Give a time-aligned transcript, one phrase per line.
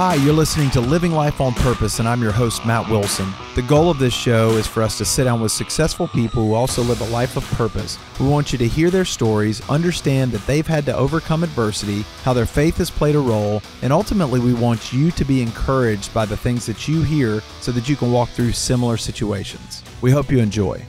[0.00, 3.30] Hi, you're listening to Living Life on Purpose, and I'm your host, Matt Wilson.
[3.54, 6.54] The goal of this show is for us to sit down with successful people who
[6.54, 7.98] also live a life of purpose.
[8.18, 12.32] We want you to hear their stories, understand that they've had to overcome adversity, how
[12.32, 16.24] their faith has played a role, and ultimately, we want you to be encouraged by
[16.24, 19.82] the things that you hear so that you can walk through similar situations.
[20.00, 20.82] We hope you enjoy.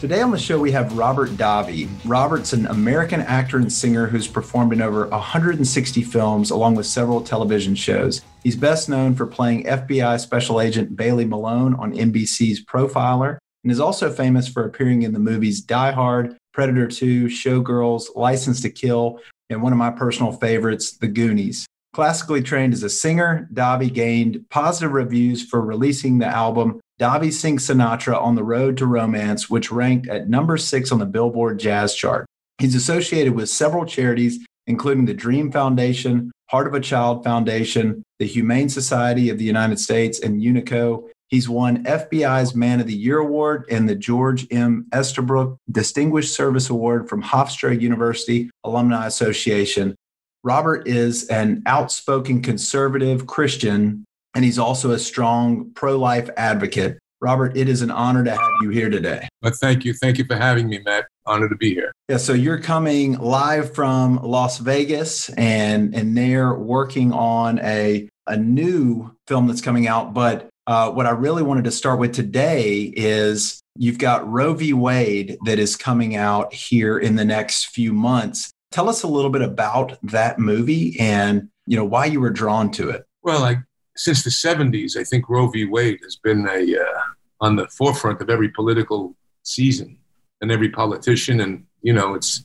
[0.00, 1.88] Today on the show, we have Robert Davi.
[2.04, 7.20] Robert's an American actor and singer who's performed in over 160 films along with several
[7.20, 8.22] television shows.
[8.42, 13.80] He's best known for playing FBI Special Agent Bailey Malone on NBC's Profiler and is
[13.80, 19.20] also famous for appearing in the movies Die Hard, Predator 2, Showgirls, License to Kill,
[19.50, 21.66] and one of my personal favorites, The Goonies.
[21.94, 27.68] Classically trained as a singer, Davi gained positive reviews for releasing the album Davi sings
[27.68, 31.94] Sinatra on the Road to Romance, which ranked at number six on the Billboard Jazz
[31.94, 32.26] Chart.
[32.58, 38.26] He's associated with several charities, including the Dream Foundation, Heart of a Child Foundation, the
[38.26, 41.08] Humane Society of the United States, and Unico.
[41.28, 44.86] He's won FBI's Man of the Year Award and the George M.
[44.92, 49.94] Estabrook Distinguished Service Award from Hofstra University Alumni Association.
[50.42, 54.04] Robert is an outspoken conservative Christian
[54.34, 56.98] and he's also a strong pro life advocate.
[57.20, 59.26] Robert, it is an honor to have you here today.
[59.42, 59.92] But thank you.
[59.92, 61.06] Thank you for having me, Matt.
[61.28, 61.92] Honored to be here.
[62.08, 68.36] Yeah, so you're coming live from Las Vegas and and they're working on a a
[68.36, 70.14] new film that's coming out.
[70.14, 74.72] But uh, what I really wanted to start with today is you've got Roe v.
[74.72, 78.50] Wade that is coming out here in the next few months.
[78.70, 82.70] Tell us a little bit about that movie and you know why you were drawn
[82.72, 83.04] to it.
[83.22, 83.58] Well, like
[83.96, 85.66] since the 70s, I think Roe v.
[85.66, 87.00] Wade has been a, uh,
[87.40, 89.97] on the forefront of every political season
[90.40, 91.40] and every politician.
[91.40, 92.44] And, you know, it's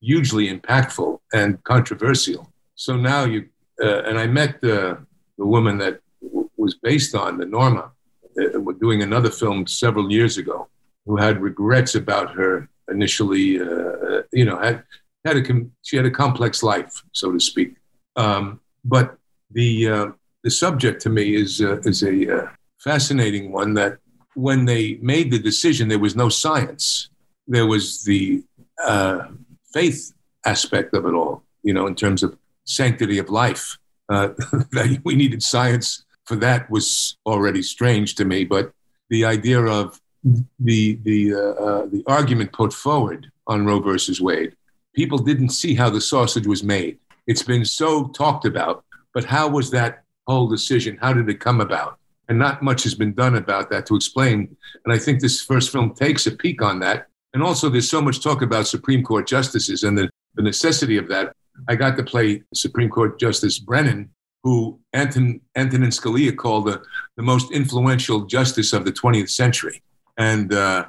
[0.00, 2.52] hugely impactful and controversial.
[2.74, 3.48] So now you,
[3.82, 4.98] uh, and I met the,
[5.38, 7.92] the woman that w- was based on, the Norma,
[8.40, 10.68] uh, doing another film several years ago,
[11.06, 14.82] who had regrets about her initially, uh, you know, had,
[15.24, 15.42] had a,
[15.82, 17.76] she had a complex life, so to speak.
[18.16, 19.16] Um, but
[19.50, 20.06] the, uh,
[20.42, 22.48] the subject to me is uh, is a uh,
[22.78, 23.74] fascinating one.
[23.74, 23.98] That
[24.34, 27.09] when they made the decision, there was no science.
[27.50, 28.42] There was the
[28.82, 29.26] uh,
[29.74, 30.12] faith
[30.46, 31.42] aspect of it all.
[31.62, 33.76] You know, in terms of sanctity of life,
[34.08, 34.28] uh,
[34.72, 38.44] that we needed science for that was already strange to me.
[38.44, 38.72] But
[39.08, 40.00] the idea of
[40.60, 44.54] the the uh, uh, the argument put forward on Roe versus Wade,
[44.94, 46.98] people didn't see how the sausage was made.
[47.26, 50.98] It's been so talked about, but how was that whole decision?
[51.00, 51.98] How did it come about?
[52.28, 54.56] And not much has been done about that to explain.
[54.84, 57.08] And I think this first film takes a peek on that.
[57.32, 61.08] And also, there's so much talk about Supreme Court justices and the, the necessity of
[61.08, 61.32] that.
[61.68, 64.10] I got to play Supreme Court Justice Brennan,
[64.42, 66.82] who Anton, Antonin Scalia called the,
[67.16, 69.82] the most influential justice of the 20th century.
[70.16, 70.86] And uh,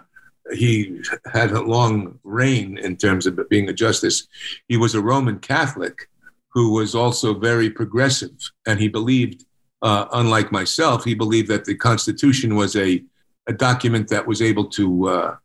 [0.54, 4.28] he had a long reign in terms of being a justice.
[4.68, 6.10] He was a Roman Catholic
[6.50, 8.38] who was also very progressive.
[8.68, 9.46] And he believed,
[9.82, 13.04] uh, unlike myself, he believed that the Constitution was a,
[13.48, 15.36] a document that was able to, uh,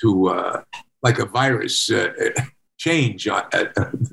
[0.00, 0.62] to uh,
[1.02, 2.12] like a virus, uh,
[2.78, 3.44] change uh,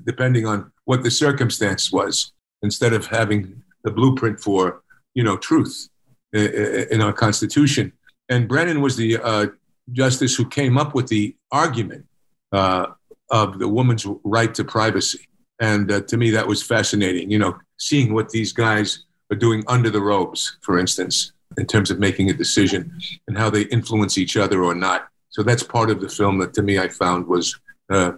[0.06, 4.84] depending on what the circumstance was, instead of having the blueprint for,
[5.14, 5.90] you know, truth
[6.34, 7.94] in our Constitution.
[8.30, 9.48] And Brennan was the uh,
[9.94, 12.06] justice who came up with the argument
[12.52, 15.28] of the woman's right to privacy.
[15.60, 19.64] And uh, to me, that was fascinating, you know, seeing what these guys are doing
[19.68, 24.18] under the robes for instance, in terms of making a decision and how they influence
[24.18, 25.07] each other or not.
[25.38, 27.60] So that's part of the film that to me I found was
[27.92, 28.14] uh,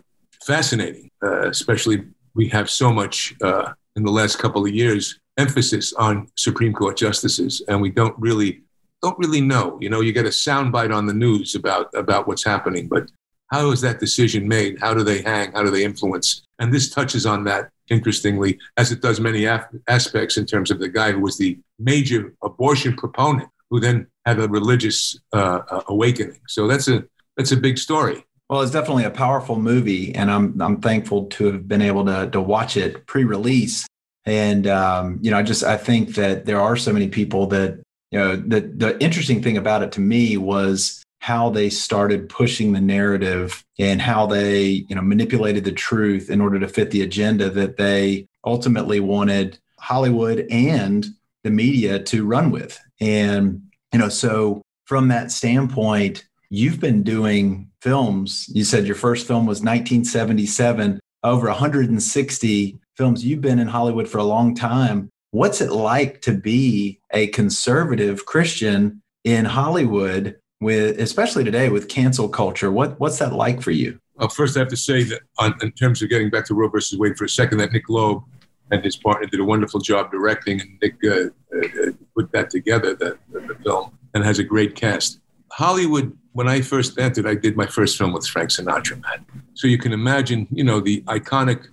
[0.46, 5.92] fascinating, uh, especially we have so much uh, in the last couple of years emphasis
[5.92, 8.62] on Supreme Court justices, and we don't really
[9.02, 9.78] don't really know.
[9.82, 13.12] You know, you get a soundbite on the news about about what's happening, but
[13.52, 14.80] how is that decision made?
[14.80, 15.52] How do they hang?
[15.52, 16.44] How do they influence?
[16.60, 20.80] And this touches on that interestingly, as it does many af- aspects in terms of
[20.80, 26.40] the guy who was the major abortion proponent, who then had a religious uh, awakening.
[26.48, 27.06] So that's a
[27.38, 28.26] that's a big story.
[28.50, 32.30] Well, it's definitely a powerful movie, and I'm I'm thankful to have been able to
[32.32, 33.88] to watch it pre-release.
[34.26, 37.80] And um, you know, I just I think that there are so many people that
[38.12, 42.72] you know the the interesting thing about it to me was how they started pushing
[42.72, 47.02] the narrative and how they you know manipulated the truth in order to fit the
[47.02, 51.08] agenda that they ultimately wanted hollywood and
[51.44, 53.62] the media to run with and
[53.94, 59.46] you know so from that standpoint you've been doing films you said your first film
[59.46, 65.72] was 1977 over 160 films you've been in hollywood for a long time What's it
[65.72, 72.72] like to be a conservative Christian in Hollywood with especially today with cancel culture?
[72.72, 74.00] What what's that like for you?
[74.16, 76.68] Well, first I have to say that on, in terms of getting back to Roe
[76.68, 78.24] versus Wade for a second, that Nick Loeb
[78.72, 82.96] and his partner did a wonderful job directing, and Nick uh, uh, put that together,
[82.96, 85.20] the, the film, and has a great cast.
[85.52, 89.26] Hollywood, when I first entered, I did my first film with Frank Sinatra, man.
[89.56, 91.68] So you can imagine, you know, the iconic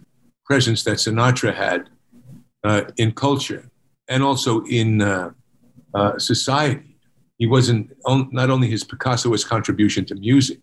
[0.45, 1.91] presence that Sinatra had
[2.65, 3.69] uh, in culture
[4.09, 5.31] and also in uh,
[5.95, 6.97] uh, society.
[7.39, 10.61] He wasn't on, not only his Picasso's contribution to music,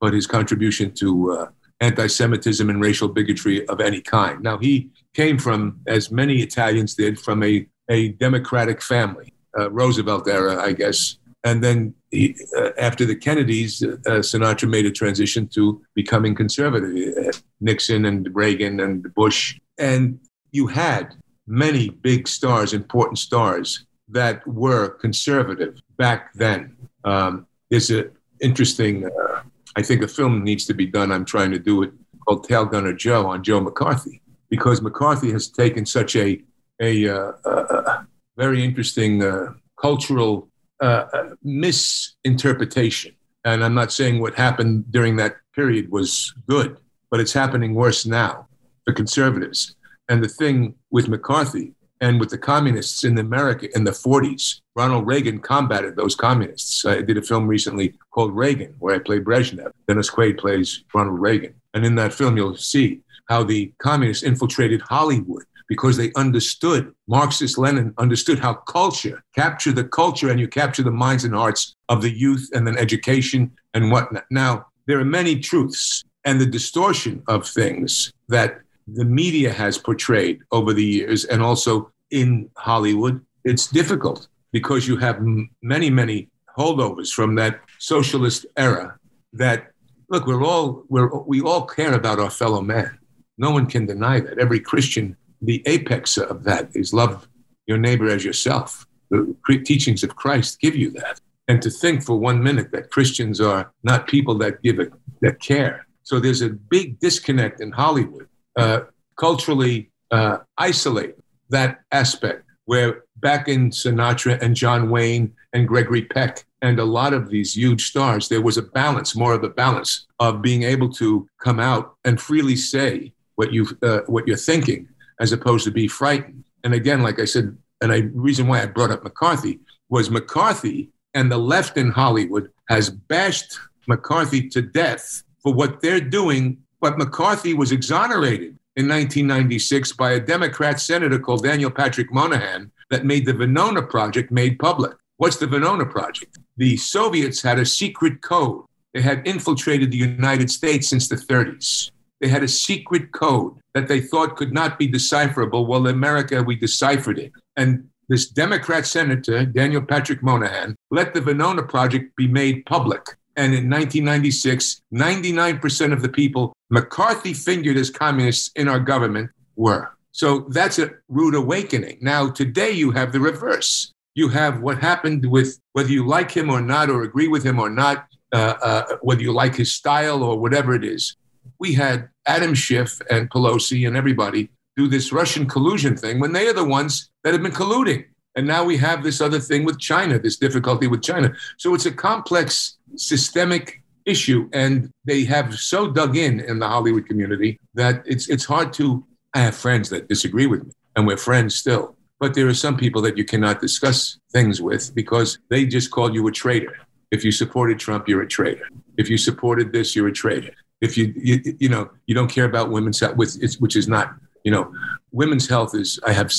[0.00, 1.46] but his contribution to uh,
[1.80, 4.42] anti-Semitism and racial bigotry of any kind.
[4.42, 10.28] Now he came from, as many Italians did, from a, a democratic family, uh, Roosevelt
[10.28, 11.18] era, I guess.
[11.44, 16.94] And then he, uh, after the Kennedys, uh, Sinatra made a transition to becoming conservative.
[17.16, 19.58] Uh, Nixon and Reagan and Bush.
[19.78, 20.18] And
[20.52, 21.14] you had
[21.46, 26.76] many big stars, important stars that were conservative back then.
[27.04, 28.10] Um, there's an
[28.40, 29.42] interesting, uh,
[29.76, 31.12] I think a film needs to be done.
[31.12, 31.92] I'm trying to do it
[32.26, 34.22] called Tail Gunner Joe on Joe McCarthy
[34.54, 36.40] because McCarthy has taken such a
[36.80, 38.06] a, uh, a
[38.36, 40.48] very interesting uh, cultural
[40.80, 43.12] uh, uh, misinterpretation.
[43.44, 46.78] And I'm not saying what happened during that period was good,
[47.10, 48.46] but it's happening worse now
[48.84, 49.74] for conservatives.
[50.08, 55.06] And the thing with McCarthy and with the communists in America in the 40s, Ronald
[55.06, 56.84] Reagan combated those communists.
[56.84, 59.72] I did a film recently called Reagan, where I play Brezhnev.
[59.88, 61.54] Dennis Quaid plays Ronald Reagan.
[61.72, 67.56] And in that film, you'll see how the communists infiltrated Hollywood because they understood, Marxist
[67.56, 72.02] Lenin understood how culture, capture the culture and you capture the minds and hearts of
[72.02, 74.24] the youth and then education and whatnot.
[74.30, 80.40] Now, there are many truths and the distortion of things that the media has portrayed
[80.52, 83.24] over the years and also in Hollywood.
[83.44, 85.24] It's difficult because you have
[85.62, 88.98] many, many holdovers from that socialist era
[89.32, 89.72] that
[90.08, 92.98] look, we're all we're, we all care about our fellow man.
[93.38, 94.38] No one can deny that.
[94.38, 97.28] Every Christian, the apex of that is love
[97.66, 98.86] your neighbor as yourself.
[99.10, 101.20] The teachings of Christ give you that.
[101.48, 105.40] And to think for one minute that Christians are not people that give it, that
[105.40, 105.86] care.
[106.02, 108.80] So there's a big disconnect in Hollywood, uh,
[109.18, 111.16] culturally uh, isolate
[111.50, 117.12] that aspect where back in Sinatra and John Wayne and Gregory Peck and a lot
[117.12, 120.90] of these huge stars, there was a balance, more of a balance of being able
[120.94, 124.88] to come out and freely say what you uh, what you're thinking,
[125.20, 126.44] as opposed to be frightened.
[126.62, 130.90] And again, like I said, and the reason why I brought up McCarthy was McCarthy
[131.14, 136.58] and the left in Hollywood has bashed McCarthy to death for what they're doing.
[136.80, 143.04] But McCarthy was exonerated in 1996 by a Democrat senator called Daniel Patrick Moynihan that
[143.04, 144.92] made the Venona Project made public.
[145.16, 146.38] What's the Venona Project?
[146.56, 148.64] The Soviets had a secret code.
[148.92, 151.90] They had infiltrated the United States since the 30s.
[152.24, 155.66] They had a secret code that they thought could not be decipherable.
[155.66, 157.32] Well, in America, we deciphered it.
[157.54, 163.02] And this Democrat senator, Daniel Patrick Moynihan, let the Venona Project be made public.
[163.36, 169.90] And in 1996, 99% of the people McCarthy fingered as communists in our government were.
[170.12, 171.98] So that's a rude awakening.
[172.00, 173.92] Now, today you have the reverse.
[174.14, 177.58] You have what happened with whether you like him or not, or agree with him
[177.60, 181.16] or not, uh, uh, whether you like his style or whatever it is
[181.58, 186.48] we had Adam Schiff and Pelosi and everybody do this Russian collusion thing when they
[186.48, 188.04] are the ones that have been colluding.
[188.36, 191.32] And now we have this other thing with China, this difficulty with China.
[191.56, 194.48] So it's a complex systemic issue.
[194.52, 199.04] And they have so dug in in the Hollywood community that it's, it's hard to.
[199.34, 201.96] I have friends that disagree with me, and we're friends still.
[202.20, 206.14] But there are some people that you cannot discuss things with because they just call
[206.14, 206.76] you a traitor.
[207.10, 208.68] If you supported Trump, you're a traitor.
[208.96, 210.52] If you supported this, you're a traitor
[210.84, 214.14] if you, you, you know, you don't care about women's health, which, which is not,
[214.44, 214.72] you know,
[215.12, 216.32] women's health is, I have,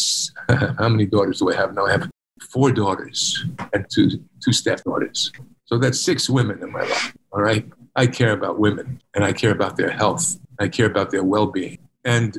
[0.80, 1.86] how many daughters do I have now?
[1.86, 2.10] I have
[2.42, 4.10] four daughters and two,
[4.44, 5.32] two stepdaughters.
[5.66, 7.14] So that's six women in my life.
[7.32, 7.66] All right.
[7.96, 10.38] I care about women and I care about their health.
[10.60, 11.80] I care about their well being.
[12.04, 12.38] And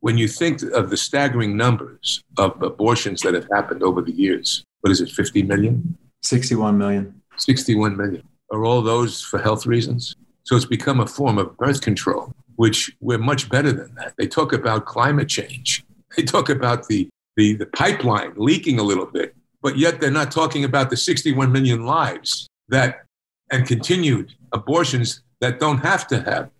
[0.00, 4.64] when you think of the staggering numbers of abortions that have happened over the years,
[4.80, 5.96] what is it, 50 million?
[6.22, 7.22] 61 million.
[7.36, 8.22] 61 million.
[8.50, 10.16] Are all those for health reasons?
[10.44, 14.14] So it's become a form of birth control, which we're much better than that.
[14.16, 15.84] They talk about climate change.
[16.16, 20.30] They talk about the, the, the pipeline leaking a little bit, but yet they're not
[20.30, 23.04] talking about the 61 million lives that
[23.50, 26.50] and continued abortions that don't have to have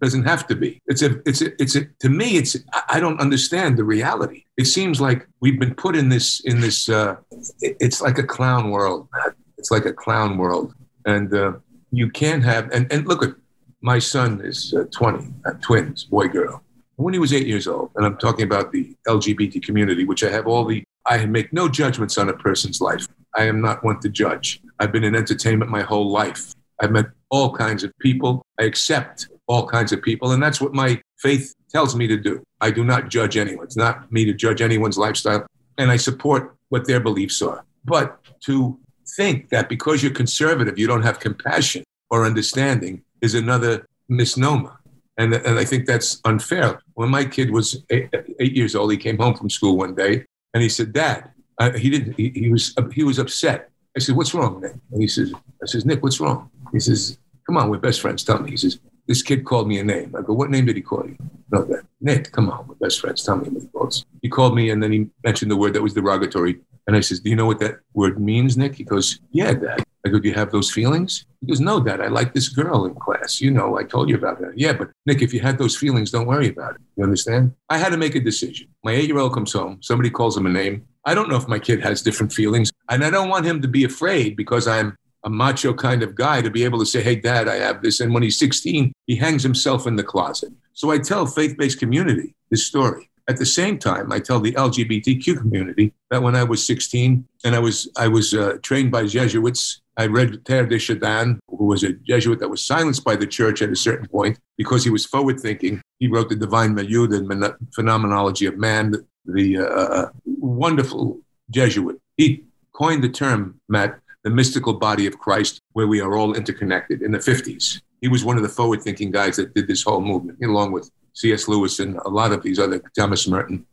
[0.00, 0.80] doesn't have to be.
[0.86, 2.56] It's a, it's a, it's a, to me, it's,
[2.88, 4.44] I don't understand the reality.
[4.56, 7.16] It seems like we've been put in this, in this, uh,
[7.60, 9.08] it's like a clown world.
[9.56, 10.74] It's like a clown world.
[11.04, 11.54] And uh,
[11.90, 13.34] you can't have, and, and look at,
[13.80, 16.62] my son is uh, 20, uh, twins, boy, girl.
[16.96, 20.30] When he was eight years old, and I'm talking about the LGBT community, which I
[20.30, 23.06] have all the, I make no judgments on a person's life.
[23.36, 24.60] I am not one to judge.
[24.80, 26.54] I've been in entertainment my whole life.
[26.80, 28.44] I've met all kinds of people.
[28.58, 30.32] I accept all kinds of people.
[30.32, 32.42] And that's what my faith tells me to do.
[32.60, 33.64] I do not judge anyone.
[33.64, 35.46] It's not me to judge anyone's lifestyle.
[35.78, 37.64] And I support what their beliefs are.
[37.84, 38.78] But to
[39.16, 44.78] think that because you're conservative, you don't have compassion or understanding is another misnomer.
[45.16, 46.80] And, and I think that's unfair.
[46.94, 50.24] When my kid was eight, eight years old, he came home from school one day
[50.54, 53.70] and he said, Dad, uh, he didn't, he, he, was, he was upset.
[53.96, 54.74] I said, What's wrong, Nick?
[54.92, 56.50] And he says, I says, Nick, what's wrong?
[56.72, 58.22] He says, Come on, we're best friends.
[58.22, 58.50] Tell me.
[58.50, 60.14] He says, This kid called me a name.
[60.16, 61.16] I go, What name did he call you?
[61.50, 61.84] No, that.
[62.00, 63.24] Nick, come on, we're best friends.
[63.24, 64.04] Tell me what he calls.
[64.20, 66.60] He called me and then he mentioned the word that was derogatory.
[66.86, 68.74] And I says, Do you know what that word means, Nick?
[68.74, 69.82] He goes, Yeah, Dad.
[70.04, 71.24] I go, Do you have those feelings?
[71.40, 73.40] He goes, No, Dad, I like this girl in class.
[73.40, 74.52] You know, I told you about her.
[74.54, 76.82] Yeah, but Nick, if you had those feelings, don't worry about it.
[76.96, 77.54] You understand?
[77.70, 78.68] I had to make a decision.
[78.84, 80.86] My eight year old comes home, somebody calls him a name.
[81.06, 82.70] I don't know if my kid has different feelings.
[82.90, 86.40] And I don't want him to be afraid because I'm a macho kind of guy
[86.40, 88.00] to be able to say, Hey, dad, I have this.
[88.00, 90.52] And when he's 16, he hangs himself in the closet.
[90.72, 93.10] So I tell faith based community this story.
[93.28, 97.54] At the same time, I tell the LGBTQ community that when I was 16 and
[97.54, 101.82] I was, I was uh, trained by Jesuits, I read Teilhard de Chardin, who was
[101.82, 105.04] a Jesuit that was silenced by the church at a certain point because he was
[105.04, 105.82] forward thinking.
[105.98, 111.20] He wrote The Divine Milieu, the Phenomenology of Man, the, the uh, uh, wonderful
[111.50, 112.00] Jesuit.
[112.16, 113.98] He coined the term, Matt,
[114.28, 117.80] the mystical body of Christ, where we are all interconnected in the 50s.
[118.02, 120.90] He was one of the forward thinking guys that did this whole movement, along with
[121.14, 121.48] C.S.
[121.48, 123.64] Lewis and a lot of these other, Thomas Merton.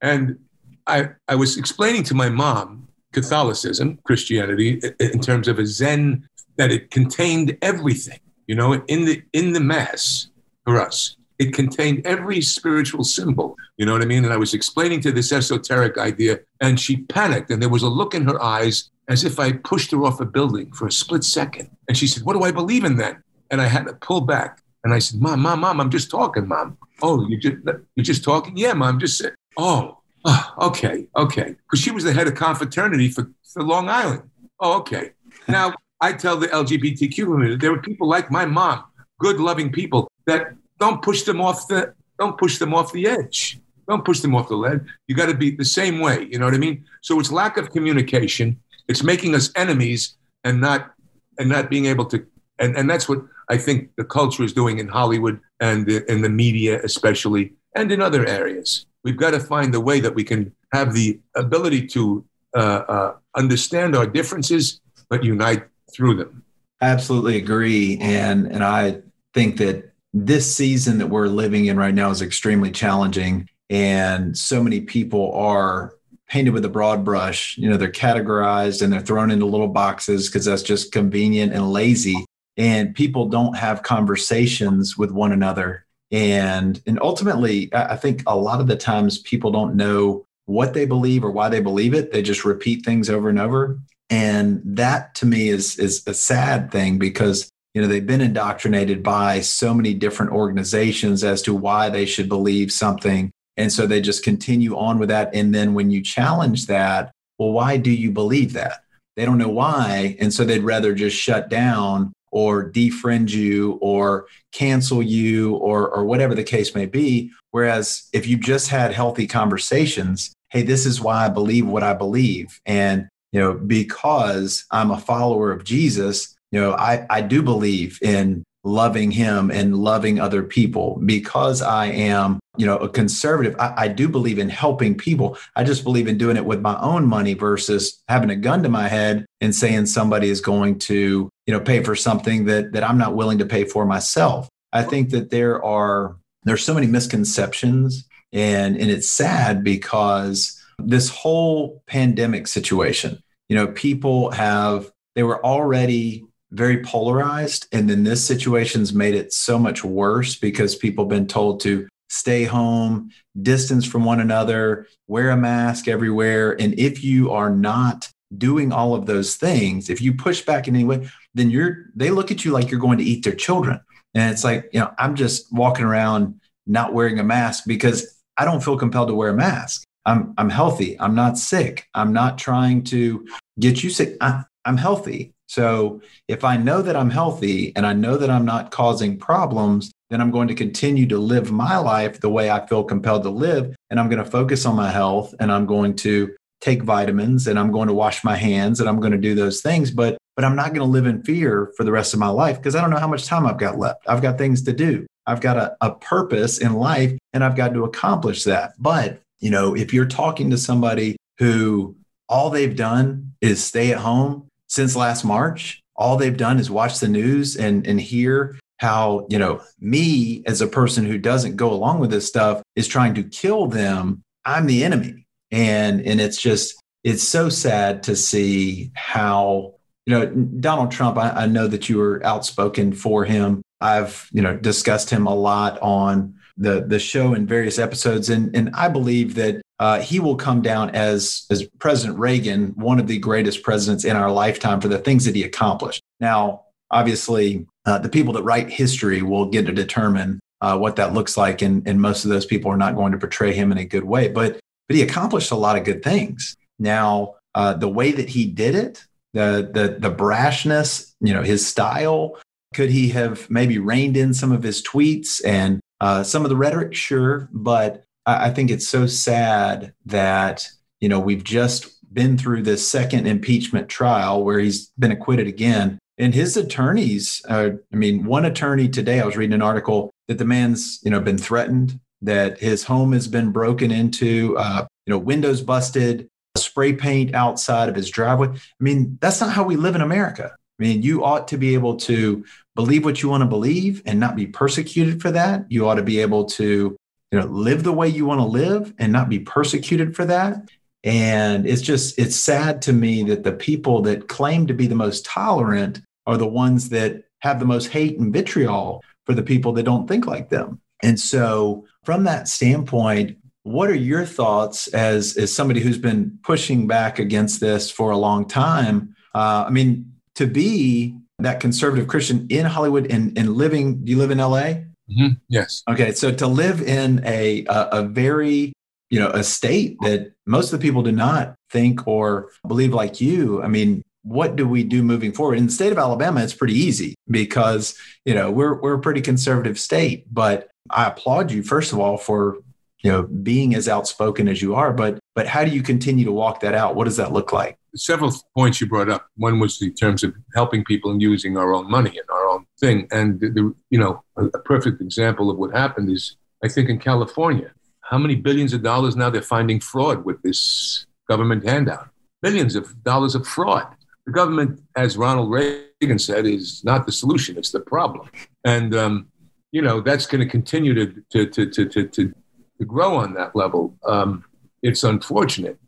[0.00, 0.38] And
[0.86, 6.28] I, I was explaining to my mom Catholicism, Christianity, in terms of a Zen,
[6.58, 10.28] that it contained everything, you know, in the, in the Mass
[10.64, 11.16] for us.
[11.38, 13.56] It contained every spiritual symbol.
[13.76, 14.24] You know what I mean?
[14.24, 17.88] And I was explaining to this esoteric idea, and she panicked, and there was a
[17.88, 21.24] look in her eyes as if I pushed her off a building for a split
[21.24, 21.70] second.
[21.88, 23.22] And she said, What do I believe in then?
[23.50, 24.62] And I had to pull back.
[24.84, 26.76] And I said, Mom, Mom, Mom, I'm just talking, Mom.
[27.02, 27.56] Oh, you just
[27.94, 28.56] you're just talking?
[28.56, 31.54] Yeah, Mom, just say, oh, oh, okay, okay.
[31.66, 34.22] Because she was the head of confraternity for, for Long Island.
[34.60, 35.12] Oh, okay.
[35.46, 38.84] Now I tell the LGBTQ community there were people like my mom,
[39.18, 43.60] good, loving people that don't push them off the don't push them off the edge.
[43.88, 44.80] Don't push them off the ledge.
[45.06, 46.26] You got to be the same way.
[46.30, 46.84] You know what I mean?
[47.00, 48.58] So it's lack of communication
[48.88, 50.92] it's making us enemies and not
[51.38, 52.26] and not being able to
[52.58, 56.28] and, and that's what I think the culture is doing in Hollywood and in the
[56.28, 58.86] media especially and in other areas.
[59.04, 62.24] We've got to find a way that we can have the ability to
[62.56, 66.42] uh, uh, understand our differences but unite through them.
[66.80, 69.00] Absolutely agree, and and I
[69.34, 74.62] think that this season that we're living in right now is extremely challenging, and so
[74.62, 75.94] many people are
[76.28, 77.56] painted with a broad brush.
[77.58, 81.72] You know, they're categorized and they're thrown into little boxes because that's just convenient and
[81.72, 82.24] lazy.
[82.56, 85.86] And people don't have conversations with one another.
[86.10, 90.86] And and ultimately, I think a lot of the times people don't know what they
[90.86, 92.12] believe or why they believe it.
[92.12, 93.78] They just repeat things over and over.
[94.10, 99.04] And that to me is is a sad thing because you know they've been indoctrinated
[99.04, 104.00] by so many different organizations as to why they should believe something and so they
[104.00, 105.34] just continue on with that.
[105.34, 108.84] And then when you challenge that, well, why do you believe that?
[109.16, 110.16] They don't know why.
[110.20, 116.04] And so they'd rather just shut down or defriend you or cancel you or, or
[116.04, 117.32] whatever the case may be.
[117.50, 121.94] Whereas if you just had healthy conversations, hey, this is why I believe what I
[121.94, 122.60] believe.
[122.64, 127.98] And, you know, because I'm a follower of Jesus, you know, I, I do believe
[128.02, 133.56] in loving him and loving other people because I am, you know, a conservative.
[133.58, 135.38] I, I, do believe in helping people.
[135.54, 138.68] I just believe in doing it with my own money versus having a gun to
[138.68, 142.84] my head and saying somebody is going to, you know, pay for something that that
[142.84, 144.48] I'm not willing to pay for myself.
[144.72, 151.08] I think that there are there's so many misconceptions and and it's sad because this
[151.08, 157.66] whole pandemic situation, you know, people have they were already very polarized.
[157.72, 161.88] And then this situation's made it so much worse because people have been told to
[162.08, 166.58] stay home, distance from one another, wear a mask everywhere.
[166.60, 170.74] And if you are not doing all of those things, if you push back in
[170.74, 173.80] any way, then you're they look at you like you're going to eat their children.
[174.14, 178.44] And it's like, you know, I'm just walking around not wearing a mask because I
[178.44, 179.84] don't feel compelled to wear a mask.
[180.06, 180.98] I'm, I'm healthy.
[180.98, 181.86] I'm not sick.
[181.94, 183.26] I'm not trying to
[183.60, 184.16] get you sick.
[184.20, 185.34] I, I'm healthy.
[185.48, 189.90] So if I know that I'm healthy and I know that I'm not causing problems,
[190.10, 193.30] then I'm going to continue to live my life the way I feel compelled to
[193.30, 193.74] live.
[193.90, 197.58] And I'm going to focus on my health and I'm going to take vitamins and
[197.58, 199.90] I'm going to wash my hands and I'm going to do those things.
[199.90, 202.58] But but I'm not going to live in fear for the rest of my life
[202.58, 204.04] because I don't know how much time I've got left.
[204.06, 205.04] I've got things to do.
[205.26, 208.72] I've got a, a purpose in life and I've got to accomplish that.
[208.78, 211.96] But, you know, if you're talking to somebody who
[212.28, 217.00] all they've done is stay at home since last March, all they've done is watch
[217.00, 221.72] the news and, and hear how, you know, me as a person who doesn't go
[221.72, 224.22] along with this stuff is trying to kill them.
[224.44, 225.26] I'm the enemy.
[225.50, 229.74] And, and it's just, it's so sad to see how
[230.08, 233.60] you know, Donald Trump, I, I know that you were outspoken for him.
[233.78, 238.56] I've, you know, discussed him a lot on the the show in various episodes, and
[238.56, 243.06] and I believe that uh, he will come down as as President Reagan, one of
[243.06, 246.02] the greatest presidents in our lifetime for the things that he accomplished.
[246.20, 251.14] Now, obviously, uh, the people that write history will get to determine uh, what that
[251.14, 253.78] looks like, and and most of those people are not going to portray him in
[253.78, 254.28] a good way.
[254.28, 254.58] But
[254.88, 256.56] but he accomplished a lot of good things.
[256.78, 261.66] Now, uh, the way that he did it, the the the brashness, you know, his
[261.66, 262.38] style.
[262.74, 266.56] Could he have maybe reined in some of his tweets and uh, some of the
[266.56, 266.94] rhetoric?
[266.94, 270.68] Sure, but I, think it's so sad that
[271.00, 275.98] you know we've just been through this second impeachment trial where he's been acquitted again.
[276.16, 280.38] And his attorneys, uh, I mean, one attorney today, I was reading an article that
[280.38, 285.12] the man's, you know, been threatened, that his home has been broken into, uh, you
[285.12, 288.48] know, windows busted, spray paint outside of his driveway.
[288.48, 290.50] I mean, that's not how we live in America.
[290.52, 292.44] I mean, you ought to be able to
[292.74, 295.66] believe what you want to believe and not be persecuted for that.
[295.68, 296.96] You ought to be able to,
[297.30, 300.68] you know, live the way you want to live and not be persecuted for that.
[301.04, 304.94] And it's just, it's sad to me that the people that claim to be the
[304.94, 309.72] most tolerant are the ones that have the most hate and vitriol for the people
[309.74, 310.80] that don't think like them.
[311.02, 316.86] And so, from that standpoint, what are your thoughts as as somebody who's been pushing
[316.86, 319.14] back against this for a long time?
[319.34, 324.18] Uh, I mean, to be that conservative Christian in Hollywood and, and living, do you
[324.18, 324.74] live in LA?
[325.10, 325.34] Mm-hmm.
[325.48, 325.82] Yes.
[325.88, 328.72] Okay, so to live in a, a a very
[329.10, 333.20] you know a state that most of the people do not think or believe like
[333.20, 333.62] you.
[333.62, 335.58] I mean, what do we do moving forward?
[335.58, 339.22] In the state of Alabama, it's pretty easy because you know we're we're a pretty
[339.22, 340.26] conservative state.
[340.32, 342.58] But I applaud you first of all for
[343.00, 346.32] you know being as outspoken as you are but but how do you continue to
[346.32, 346.96] walk that out?
[346.96, 347.78] What does that look like?
[347.94, 349.28] Several points you brought up.
[349.36, 352.66] One was in terms of helping people and using our own money and our own
[352.80, 353.06] thing.
[353.12, 356.88] And the, the you know a, a, perfect example of what happened is i think
[356.88, 362.08] in california how many billions of dollars now they're finding fraud with this government handout?
[362.42, 363.86] Billions of dollars of fraud.
[364.26, 368.28] The government as ronald reagan said is not the solution it's the problem.
[368.64, 369.28] And um,
[369.70, 372.34] you know that's going to continue to to to to, to,
[372.78, 373.96] to grow on that level.
[374.06, 374.44] Um,
[374.82, 375.78] it's unfortunate.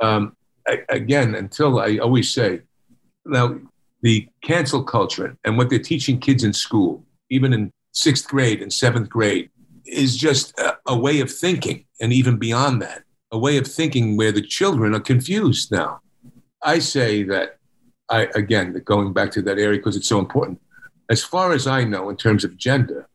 [0.00, 0.36] Um,
[0.68, 2.60] I, again, until I always say,
[3.24, 3.58] now
[4.02, 8.72] the cancel culture and what they're teaching kids in school, even in sixth grade and
[8.72, 9.50] seventh grade,
[9.86, 14.16] is just a, a way of thinking, and even beyond that, a way of thinking
[14.16, 16.00] where the children are confused now.
[16.62, 17.56] I say that
[18.10, 20.60] I again going back to that area because it's so important.
[21.08, 23.08] As far as I know, in terms of gender,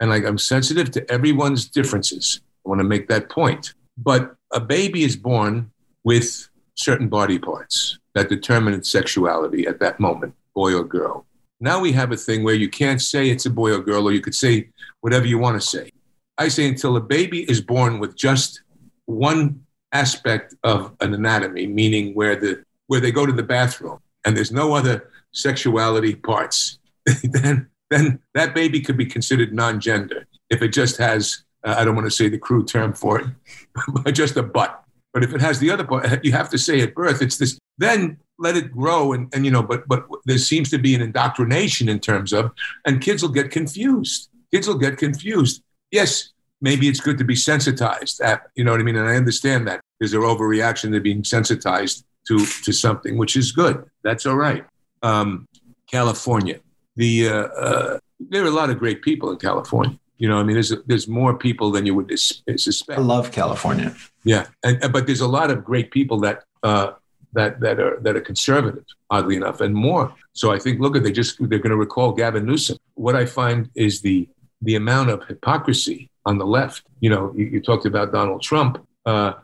[0.00, 2.40] and like I'm sensitive to everyone's differences.
[2.68, 3.72] I want to make that point.
[3.96, 5.70] But a baby is born
[6.04, 11.24] with certain body parts that determine its sexuality at that moment, boy or girl.
[11.60, 14.12] Now we have a thing where you can't say it's a boy or girl, or
[14.12, 14.68] you could say
[15.00, 15.90] whatever you want to say.
[16.36, 18.60] I say until a baby is born with just
[19.06, 24.36] one aspect of an anatomy, meaning where the where they go to the bathroom and
[24.36, 26.78] there's no other sexuality parts,
[27.24, 31.44] then then that baby could be considered non-gender if it just has
[31.76, 34.82] I don't want to say the crude term for it, just a butt.
[35.12, 37.58] But if it has the other part, you have to say at birth, it's this,
[37.78, 39.12] then let it grow.
[39.12, 42.52] And, and, you know, but, but there seems to be an indoctrination in terms of,
[42.86, 44.30] and kids will get confused.
[44.52, 45.62] Kids will get confused.
[45.90, 48.20] Yes, maybe it's good to be sensitized.
[48.20, 48.96] At, you know what I mean?
[48.96, 53.52] And I understand that there's an overreaction to being sensitized to, to something, which is
[53.52, 53.84] good.
[54.02, 54.64] That's all right.
[55.02, 55.48] Um,
[55.90, 56.60] California.
[56.96, 59.98] The, uh, uh, there are a lot of great people in California.
[60.18, 62.98] You know, I mean, there's there's more people than you would suspect.
[62.98, 63.94] I love California.
[64.24, 66.92] Yeah, and, but there's a lot of great people that uh,
[67.32, 70.12] that that are that are conservative, oddly enough, and more.
[70.32, 72.78] So I think, look at they just they're going to recall Gavin Newsom.
[72.94, 74.28] what I find is the
[74.62, 76.82] the amount of hypocrisy on the left.
[77.00, 78.84] You know, you, you talked about Donald Trump.
[79.06, 79.34] Uh,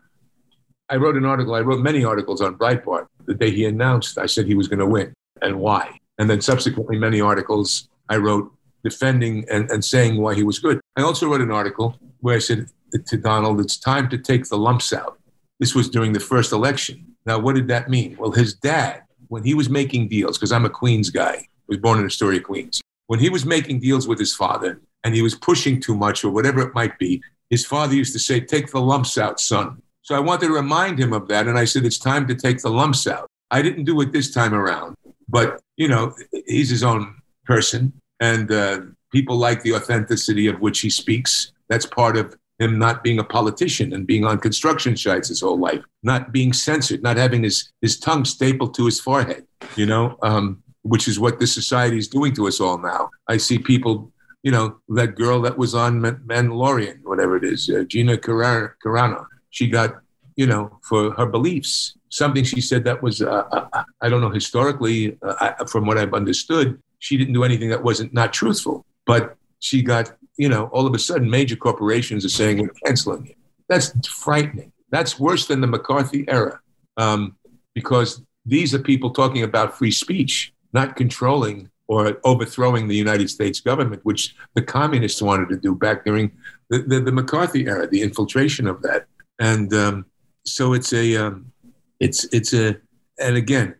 [0.90, 1.54] I wrote an article.
[1.54, 4.18] I wrote many articles on Breitbart the day he announced.
[4.18, 5.98] I said he was going to win and why.
[6.18, 8.52] And then subsequently, many articles I wrote
[8.84, 10.80] defending and, and saying why he was good.
[10.96, 12.68] I also wrote an article where I said
[13.06, 15.18] to Donald, it's time to take the lumps out.
[15.58, 17.16] This was during the first election.
[17.26, 18.16] Now, what did that mean?
[18.18, 21.98] Well, his dad, when he was making deals, because I'm a Queens guy, was born
[21.98, 22.80] in Astoria, Queens.
[23.06, 26.30] When he was making deals with his father and he was pushing too much or
[26.30, 29.80] whatever it might be, his father used to say, Take the lumps out, son.
[30.02, 31.46] So I wanted to remind him of that.
[31.46, 33.26] And I said, It's time to take the lumps out.
[33.50, 34.96] I didn't do it this time around,
[35.28, 36.14] but, you know,
[36.46, 37.92] he's his own person.
[38.20, 38.80] And uh,
[39.14, 41.52] people like the authenticity of which he speaks.
[41.68, 45.58] That's part of him not being a politician and being on construction sites his whole
[45.58, 49.46] life, not being censored, not having his, his tongue stapled to his forehead,
[49.76, 53.08] you know, um, which is what this society is doing to us all now.
[53.28, 57.84] I see people, you know, that girl that was on Mandalorian, whatever it is, uh,
[57.84, 60.00] Gina Carano, she got,
[60.36, 64.30] you know, for her beliefs, something she said that was, uh, uh I don't know,
[64.30, 68.86] historically, uh, from what I've understood, she didn't do anything that wasn't not truthful.
[69.04, 73.26] But she got, you know, all of a sudden major corporations are saying we're canceling
[73.26, 73.34] you.
[73.68, 74.72] That's frightening.
[74.90, 76.60] That's worse than the McCarthy era
[76.96, 77.36] um,
[77.74, 83.60] because these are people talking about free speech, not controlling or overthrowing the United States
[83.60, 86.32] government, which the communists wanted to do back during
[86.70, 89.04] the, the, the McCarthy era, the infiltration of that.
[89.38, 90.06] And um,
[90.46, 91.52] so it's a, um,
[92.00, 92.76] it's, it's a,
[93.20, 93.74] and again,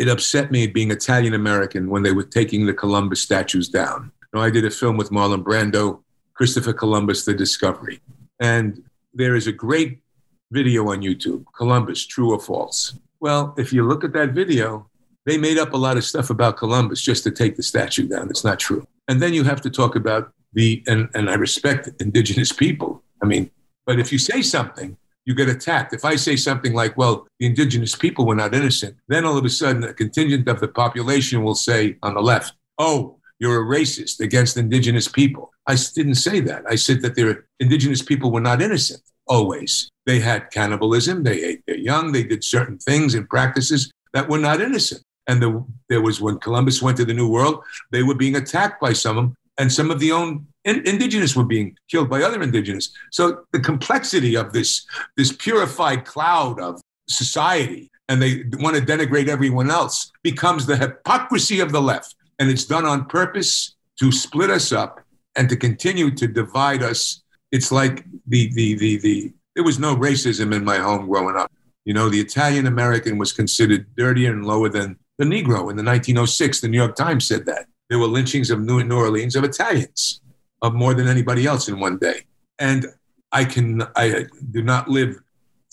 [0.00, 4.10] it upset me being Italian American when they were taking the Columbus statues down.
[4.22, 6.00] You know, I did a film with Marlon Brando,
[6.32, 8.00] Christopher Columbus, The Discovery.
[8.40, 8.82] And
[9.12, 9.98] there is a great
[10.50, 12.94] video on YouTube, Columbus, True or False.
[13.20, 14.88] Well, if you look at that video,
[15.26, 18.30] they made up a lot of stuff about Columbus just to take the statue down.
[18.30, 18.86] It's not true.
[19.08, 23.02] And then you have to talk about the, and, and I respect indigenous people.
[23.22, 23.50] I mean,
[23.84, 25.92] but if you say something you get attacked.
[25.92, 29.44] If I say something like, well, the indigenous people were not innocent, then all of
[29.44, 33.78] a sudden a contingent of the population will say on the left, oh, you're a
[33.78, 35.52] racist against indigenous people.
[35.66, 36.64] I didn't say that.
[36.68, 39.88] I said that their indigenous people were not innocent always.
[40.06, 44.38] They had cannibalism, they ate their young, they did certain things and practices that were
[44.38, 45.02] not innocent.
[45.26, 48.80] And the, there was when Columbus went to the New World, they were being attacked
[48.80, 52.22] by some of them, and some of the own in, indigenous were being killed by
[52.22, 52.90] other indigenous.
[53.10, 59.28] So the complexity of this, this purified cloud of society, and they want to denigrate
[59.28, 62.14] everyone else, becomes the hypocrisy of the left.
[62.38, 65.00] And it's done on purpose to split us up
[65.36, 67.22] and to continue to divide us.
[67.52, 71.52] It's like the, the, the, the, there was no racism in my home growing up.
[71.84, 75.84] You know, the Italian American was considered dirtier and lower than the Negro in the
[75.84, 76.60] 1906.
[76.60, 77.66] The New York Times said that.
[77.88, 80.19] There were lynchings of New Orleans of Italians
[80.68, 82.22] more than anybody else in one day.
[82.58, 82.86] And
[83.32, 85.16] I can, I do not live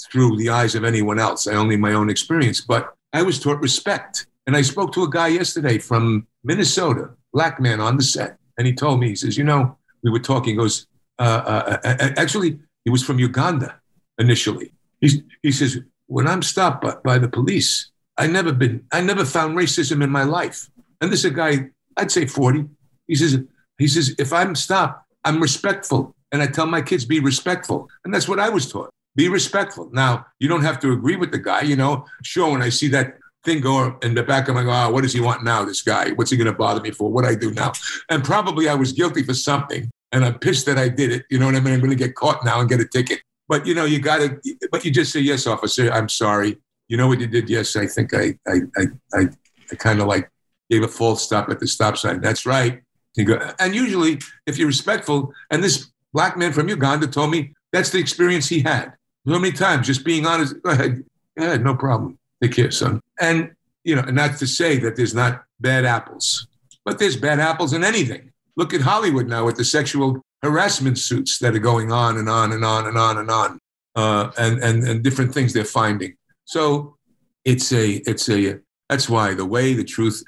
[0.10, 1.48] through the eyes of anyone else.
[1.48, 4.28] I only my own experience, but I was taught respect.
[4.46, 8.38] And I spoke to a guy yesterday from Minnesota, black man on the set.
[8.58, 10.88] And he told me, he says, you know, we were talking, he goes,
[11.20, 13.80] uh, uh, uh, uh actually, he was from Uganda
[14.18, 14.72] initially.
[15.02, 19.26] He's, he says, when I'm stopped by, by the police, I never been, I never
[19.26, 20.70] found racism in my life.
[21.02, 22.66] And this is a guy, I'd say 40.
[23.08, 23.40] He says,
[23.78, 26.16] he says, if I'm stopped, I'm respectful.
[26.32, 27.90] And I tell my kids, be respectful.
[28.04, 28.90] And that's what I was taught.
[29.16, 29.90] Be respectful.
[29.94, 32.06] Now, you don't have to agree with the guy, you know.
[32.24, 35.14] Sure, when I see that thing go in the back of my oh, what does
[35.14, 36.12] he want now, this guy?
[36.12, 37.12] What's he going to bother me for?
[37.12, 37.72] What do I do now?
[38.10, 39.90] And probably I was guilty for something.
[40.12, 41.26] And I'm pissed that I did it.
[41.30, 41.74] You know what I mean?
[41.74, 43.22] I'm going to get caught now and get a ticket.
[43.48, 44.40] But, you know, you got to,
[44.72, 46.58] but you just say, yes, officer, I'm sorry.
[46.88, 47.50] You know what you did?
[47.50, 49.28] Yes, I think I, I, I, I,
[49.72, 50.30] I kind of like
[50.70, 52.22] gave a false stop at the stop sign.
[52.22, 52.82] That's right.
[53.26, 57.90] Go, and usually, if you're respectful, and this black man from Uganda told me that's
[57.90, 58.94] the experience he had.
[59.28, 61.04] So many times, just being honest, go ahead,
[61.38, 62.18] go ahead, no problem.
[62.42, 63.02] Take care, son.
[63.20, 63.52] And,
[63.84, 66.48] you know, and not to say that there's not bad apples,
[66.86, 68.32] but there's bad apples in anything.
[68.56, 72.54] Look at Hollywood now with the sexual harassment suits that are going on and on
[72.54, 73.60] and on and on and on,
[73.96, 76.16] uh, and, and, and different things they're finding.
[76.46, 76.96] So
[77.44, 80.24] it's a, it's a, that's why the way, the truth,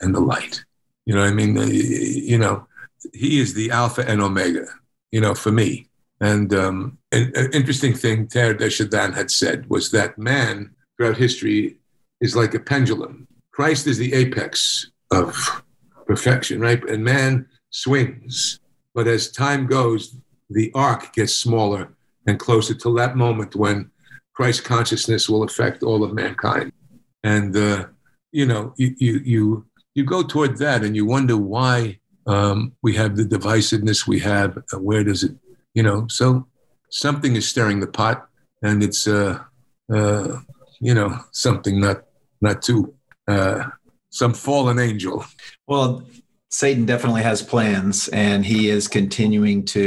[0.00, 0.64] and the light.
[1.06, 2.66] You know, I mean, uh, you know,
[3.12, 4.66] he is the alpha and omega.
[5.10, 5.88] You know, for me.
[6.20, 11.78] And um, an, an interesting thing Teilhard de had said was that man throughout history
[12.20, 13.26] is like a pendulum.
[13.50, 15.62] Christ is the apex of
[16.06, 16.82] perfection, right?
[16.88, 18.60] And man swings.
[18.94, 20.16] But as time goes,
[20.48, 21.88] the arc gets smaller
[22.26, 23.90] and closer to that moment when
[24.32, 26.72] Christ consciousness will affect all of mankind.
[27.24, 27.86] And, uh,
[28.30, 32.94] you know, you, you, you you go toward that and you wonder why Um, we
[32.94, 34.56] have the divisiveness we have.
[34.72, 35.34] Uh, where does it,
[35.74, 36.06] you know?
[36.08, 36.46] So
[36.88, 38.28] something is stirring the pot,
[38.62, 39.40] and it's, uh,
[39.92, 40.38] uh,
[40.80, 42.04] you know, something not
[42.40, 42.94] not too
[43.26, 43.70] uh,
[44.10, 45.24] some fallen angel.
[45.66, 46.04] Well,
[46.48, 49.80] Satan definitely has plans, and he is continuing to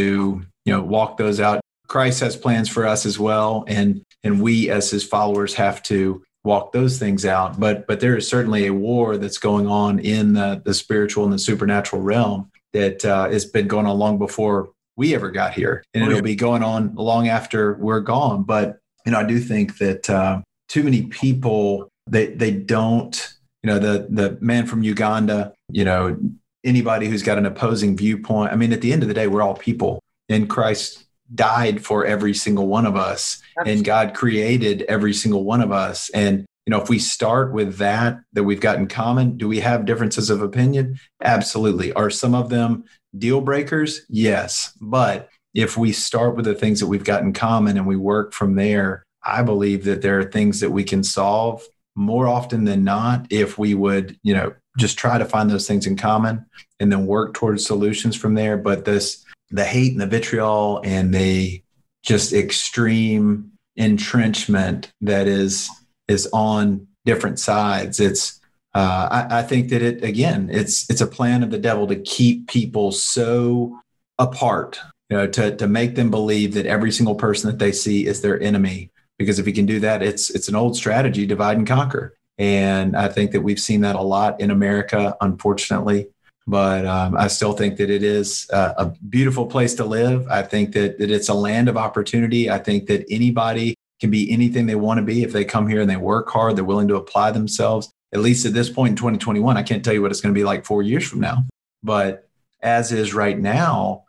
[0.65, 1.61] you know walk those out.
[1.87, 6.21] Christ has plans for us as well, and and we as his followers have to
[6.45, 7.59] walk those things out.
[7.59, 11.33] But but there is certainly a war that's going on in the, the spiritual and
[11.33, 15.83] the supernatural realm that uh, has been going on long before we ever got here,
[15.93, 18.43] and oh, it'll be going on long after we're gone.
[18.43, 23.33] But you know, I do think that uh, too many people they they don't.
[23.63, 25.53] You know, the the man from Uganda.
[25.69, 26.17] You know,
[26.63, 28.51] anybody who's got an opposing viewpoint.
[28.51, 32.05] I mean, at the end of the day, we're all people, and Christ died for
[32.05, 36.09] every single one of us and God created every single one of us.
[36.11, 39.59] And you know if we start with that that we've got in common do we
[39.59, 40.99] have differences of opinion?
[41.21, 41.93] Absolutely.
[41.93, 42.85] Are some of them
[43.17, 44.01] deal breakers?
[44.09, 44.73] Yes.
[44.81, 48.33] But if we start with the things that we've got in common and we work
[48.33, 51.63] from there i believe that there are things that we can solve
[51.95, 55.87] more often than not if we would you know just try to find those things
[55.87, 56.45] in common
[56.79, 58.57] and then work towards solutions from there.
[58.57, 61.61] But this the hate and the vitriol and the
[62.03, 65.69] just extreme entrenchment that is
[66.07, 67.99] is on different sides.
[67.99, 68.39] It's
[68.73, 71.95] uh, I, I, think that it again it's it's a plan of the devil to
[71.95, 73.79] keep people so
[74.19, 74.79] apart,
[75.09, 78.21] you know, to to make them believe that every single person that they see is
[78.21, 78.91] their enemy.
[79.17, 82.17] Because if he can do that, it's it's an old strategy, divide and conquer.
[82.37, 86.09] And I think that we've seen that a lot in America, unfortunately
[86.47, 90.27] but um, I still think that it is a, a, beautiful place to live.
[90.27, 92.49] I think that, that it's a land of opportunity.
[92.49, 95.81] I think that anybody can be anything they want to be if they come here
[95.81, 97.91] and they work hard, they're willing to apply themselves.
[98.13, 100.39] At least at this point in 2021, I can't tell you what it's going to
[100.39, 101.45] be like four years from now.
[101.81, 102.27] But
[102.61, 104.03] as is right now,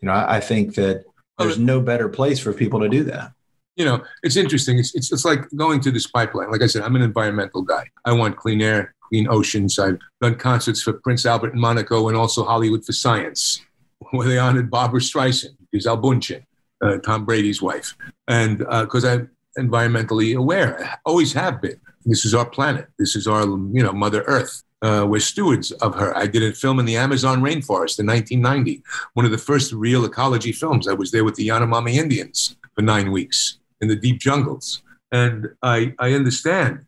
[0.00, 1.04] you know, I, I think that
[1.38, 3.32] there's no better place for people to do that
[3.76, 4.78] you know, it's interesting.
[4.78, 6.50] It's, it's, it's like going to this pipeline.
[6.50, 7.84] Like I said, I'm an environmental guy.
[8.04, 9.78] I want clean air, clean oceans.
[9.78, 13.60] I've done concerts for Prince Albert in Monaco and also Hollywood for Science,
[14.10, 16.44] where they honored Barbara Streisand, Gisele Bündchen,
[16.82, 17.94] uh, Tom Brady's wife.
[18.28, 21.78] And because uh, I'm environmentally aware, I always have been.
[22.06, 22.88] This is our planet.
[22.98, 24.64] This is our, you know, Mother Earth.
[24.80, 26.16] Uh, we're stewards of her.
[26.16, 30.04] I did a film in the Amazon rainforest in 1990, one of the first real
[30.04, 30.88] ecology films.
[30.88, 34.82] I was there with the Yanomami Indians for nine weeks in the deep jungles.
[35.12, 36.86] And I, I understand.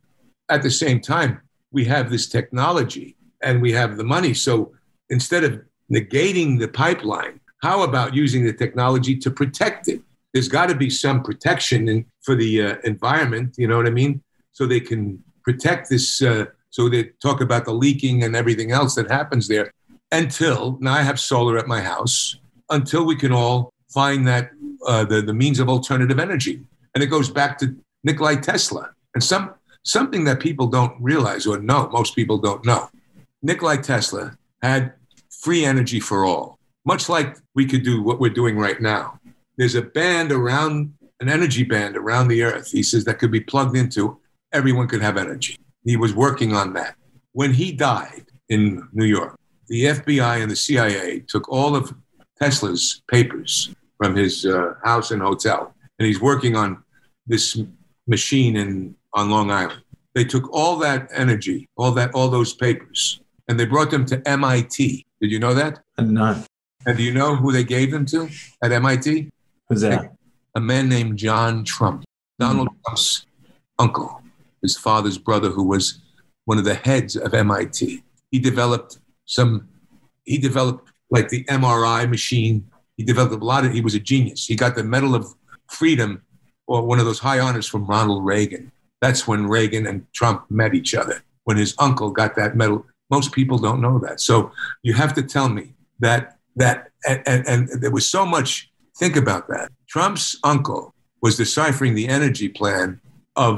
[0.51, 1.41] At the same time,
[1.75, 4.33] we have this technology and we have the money.
[4.33, 4.73] So
[5.11, 5.61] instead of
[5.93, 10.01] negating the pipeline, how about using the technology to protect it?
[10.33, 13.91] There's got to be some protection in, for the uh, environment, you know what I
[13.91, 14.23] mean?
[14.53, 16.23] So they can protect this.
[16.23, 19.71] Uh, so they talk about the leaking and everything else that happens there
[20.13, 22.37] until now I have solar at my house
[22.71, 24.51] until we can all find that
[24.87, 26.63] uh, the, the means of alternative energy.
[26.95, 28.91] And it goes back to Nikolai Tesla.
[29.15, 32.89] And some, something that people don't realize or know, most people don't know.
[33.43, 34.95] Nikolai Tesla had
[35.31, 39.21] free energy for all, much like we could do what we're doing right now.
[39.57, 43.41] There's a band around, an energy band around the earth, he says, that could be
[43.41, 44.19] plugged into,
[44.53, 45.59] everyone could have energy.
[45.85, 46.97] He was working on that.
[47.33, 51.95] When he died in New York, the FBI and the CIA took all of
[52.39, 56.83] Tesla's papers from his uh, house and hotel, and he's working on
[57.27, 57.61] this
[58.07, 59.83] machine in on Long Island.
[60.15, 64.27] They took all that energy, all that, all those papers, and they brought them to
[64.29, 65.07] MIT.
[65.21, 65.81] Did you know that?
[65.99, 66.47] Not.
[66.87, 68.29] And do you know who they gave them to
[68.63, 69.31] at MIT?
[69.69, 70.13] Who's that?
[70.55, 72.05] A man named John Trump,
[72.39, 72.81] Donald mm-hmm.
[72.85, 73.27] Trump's
[73.79, 74.23] uncle,
[74.63, 76.01] his father's brother, who was
[76.45, 78.03] one of the heads of MIT.
[78.31, 79.69] He developed some.
[80.25, 82.71] He developed like the MRI machine.
[82.97, 83.73] He developed a lot of.
[83.73, 84.47] He was a genius.
[84.47, 85.27] He got the Medal of
[85.69, 86.23] Freedom
[86.67, 88.71] or one of those high honors from Ronald Reagan.
[89.05, 92.87] That's when Reagan and Trump met each other, when his uncle got that medal.
[93.11, 94.19] Most people don't know that.
[94.29, 94.51] So
[94.83, 99.15] you have to tell me that, that and, and, and there was so much, think
[99.25, 99.67] about that.
[99.93, 102.99] Trump's uncle was deciphering the energy plan
[103.37, 103.55] of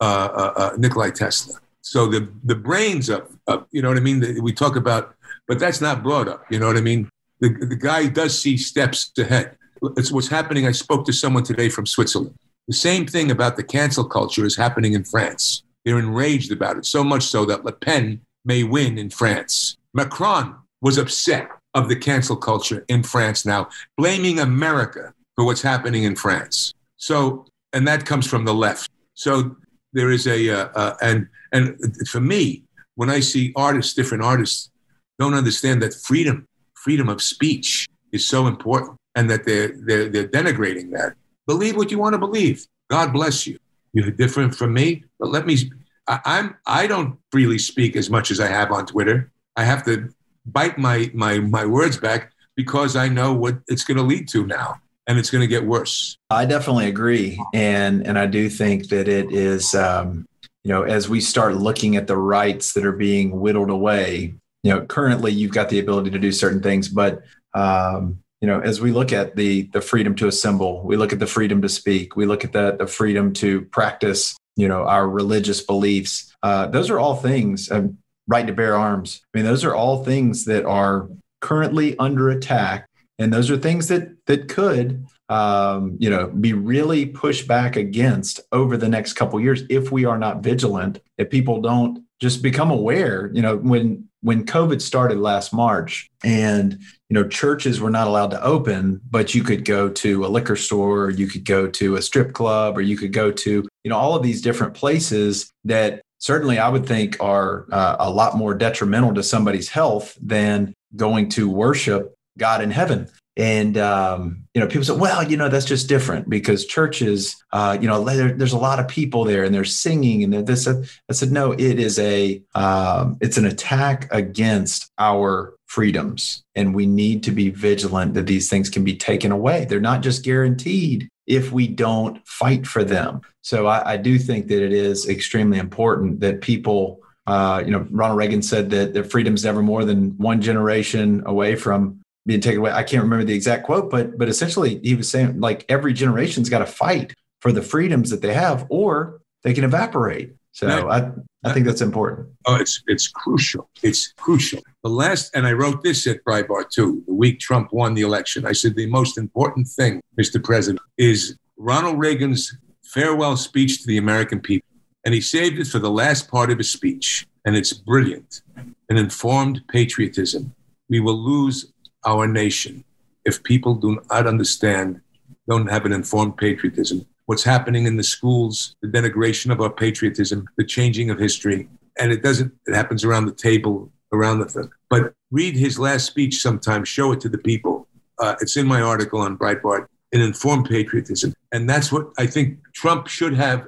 [0.00, 1.56] uh, uh, uh, Nikolai Tesla.
[1.82, 4.20] So the, the brains of, of, you know what I mean?
[4.20, 5.14] The, we talk about,
[5.46, 7.10] but that's not brought up, you know what I mean?
[7.40, 9.58] The, the guy does see steps ahead.
[9.98, 10.66] It's what's happening.
[10.66, 12.34] I spoke to someone today from Switzerland.
[12.68, 15.62] The same thing about the cancel culture is happening in France.
[15.84, 19.76] They're enraged about it, so much so that Le Pen may win in France.
[19.94, 26.04] Macron was upset of the cancel culture in France now, blaming America for what's happening
[26.04, 26.72] in France.
[26.96, 28.90] So, and that comes from the left.
[29.14, 29.56] So
[29.92, 32.64] there is a, uh, uh, and, and for me,
[32.96, 34.70] when I see artists, different artists,
[35.18, 40.28] don't understand that freedom, freedom of speech is so important and that they're, they're, they're
[40.28, 41.14] denigrating that.
[41.46, 42.66] Believe what you want to believe.
[42.88, 43.58] God bless you.
[43.92, 45.70] You're different from me, but let me.
[46.08, 46.56] I, I'm.
[46.66, 49.30] I don't freely speak as much as I have on Twitter.
[49.56, 50.10] I have to
[50.44, 54.46] bite my my my words back because I know what it's going to lead to
[54.46, 56.18] now, and it's going to get worse.
[56.30, 59.74] I definitely agree, and and I do think that it is.
[59.74, 60.26] Um,
[60.62, 64.72] you know, as we start looking at the rights that are being whittled away, you
[64.72, 67.22] know, currently you've got the ability to do certain things, but
[67.54, 71.18] um, you know, as we look at the the freedom to assemble, we look at
[71.18, 75.08] the freedom to speak, we look at the the freedom to practice, you know, our
[75.08, 76.34] religious beliefs.
[76.42, 77.70] Uh, those are all things.
[77.70, 79.20] Um, right to bear arms.
[79.34, 81.08] I mean, those are all things that are
[81.40, 87.06] currently under attack, and those are things that that could, um, you know, be really
[87.06, 91.00] pushed back against over the next couple years if we are not vigilant.
[91.18, 96.80] If people don't just become aware, you know, when when COVID started last March and
[97.08, 100.56] you know churches were not allowed to open, but you could go to a liquor
[100.56, 103.50] store, or you could go to a strip club, or you could go to
[103.84, 108.10] you know all of these different places that certainly I would think are uh, a
[108.10, 113.08] lot more detrimental to somebody's health than going to worship God in heaven.
[113.38, 117.76] And um, you know, people say, "Well, you know, that's just different because churches, uh,
[117.78, 120.66] you know, there, there's a lot of people there and they're singing and they're this."
[120.66, 126.86] I said, "No, it is a, um, it's an attack against our freedoms, and we
[126.86, 129.64] need to be vigilant that these things can be taken away.
[129.64, 133.20] They're not just guaranteed if we don't fight for them.
[133.42, 137.84] So I, I do think that it is extremely important that people." Uh, you know,
[137.90, 142.60] Ronald Reagan said that, that freedom's never more than one generation away from being taken
[142.60, 142.70] away.
[142.70, 146.48] I can't remember the exact quote, but but essentially he was saying like every generation's
[146.48, 150.34] got to fight for the freedoms that they have, or they can evaporate.
[150.56, 151.12] So I
[151.44, 152.28] I think that's important.
[152.46, 153.68] Oh, it's it's crucial.
[153.82, 154.62] It's crucial.
[154.82, 157.04] The last, and I wrote this at Breitbart too.
[157.06, 160.42] The week Trump won the election, I said the most important thing, Mr.
[160.42, 164.70] President, is Ronald Reagan's farewell speech to the American people,
[165.04, 168.40] and he saved it for the last part of his speech, and it's brilliant.
[168.88, 170.54] An informed patriotism.
[170.88, 171.70] We will lose
[172.06, 172.82] our nation
[173.26, 175.02] if people do not understand,
[175.46, 177.04] don't have an informed patriotism.
[177.26, 182.12] What's happening in the schools, the denigration of our patriotism, the changing of history, and
[182.12, 184.70] it doesn't, it happens around the table, around the thing.
[184.88, 187.88] But read his last speech sometime, show it to the people.
[188.18, 191.34] Uh, it's in my article on Breitbart, an informed patriotism.
[191.52, 193.66] And that's what I think Trump should have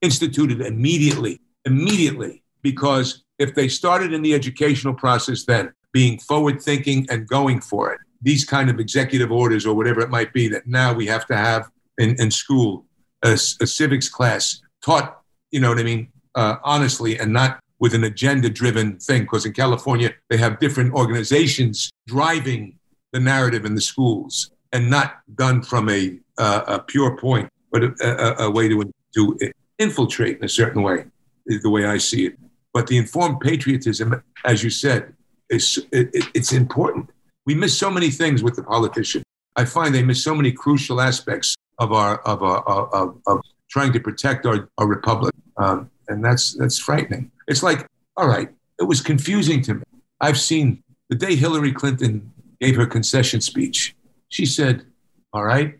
[0.00, 7.06] instituted immediately, immediately, because if they started in the educational process then, being forward thinking
[7.10, 8.00] and going for it.
[8.22, 11.36] These kind of executive orders or whatever it might be that now we have to
[11.36, 12.84] have in, in school,
[13.22, 17.94] a, a civics class taught, you know what I mean, uh, honestly and not with
[17.94, 19.22] an agenda driven thing.
[19.22, 22.78] Because in California, they have different organizations driving
[23.12, 27.82] the narrative in the schools and not done from a, uh, a pure point, but
[27.82, 29.38] a, a, a way to, to
[29.78, 31.04] infiltrate in a certain way,
[31.46, 32.38] is the way I see it.
[32.72, 35.14] But the informed patriotism, as you said,
[35.50, 37.10] it's, it, it's important.
[37.44, 39.22] We miss so many things with the politician.
[39.56, 43.92] I find they miss so many crucial aspects of our of our of, of trying
[43.92, 47.30] to protect our, our republic, um, and that's that's frightening.
[47.48, 49.82] It's like, all right, it was confusing to me.
[50.20, 53.96] I've seen the day Hillary Clinton gave her concession speech.
[54.28, 54.84] She said,
[55.32, 55.78] "All right,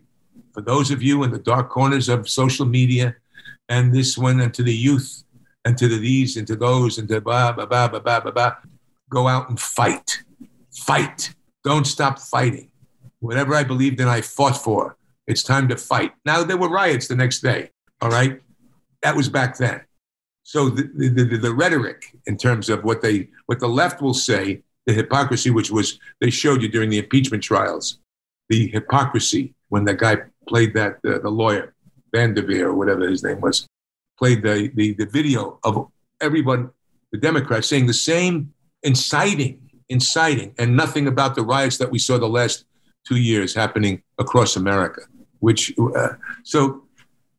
[0.53, 3.15] for those of you in the dark corners of social media,
[3.69, 5.23] and this one, and to the youth,
[5.65, 8.31] and to the these, and to those, and to blah blah blah blah blah blah
[8.31, 8.53] blah."
[9.13, 10.23] go out and fight.
[10.71, 11.33] Fight.
[11.63, 12.71] Don't stop fighting.
[13.19, 14.97] Whatever I believed in, I fought for.
[15.27, 16.13] It's time to fight.
[16.25, 17.69] Now, there were riots the next day.
[18.01, 18.41] All right.
[19.01, 19.81] That was back then.
[20.43, 24.13] So the, the, the, the rhetoric in terms of what they what the left will
[24.13, 27.99] say, the hypocrisy, which was they showed you during the impeachment trials,
[28.49, 31.73] the hypocrisy when the guy played that uh, the lawyer
[32.13, 33.65] Vanderveer or whatever his name was,
[34.17, 35.87] played the, the the video of
[36.19, 36.71] everyone,
[37.13, 38.53] the Democrats saying the same
[38.83, 42.65] inciting, inciting, and nothing about the riots that we saw the last
[43.07, 45.01] two years happening across America.
[45.43, 46.13] Which uh,
[46.43, 46.83] so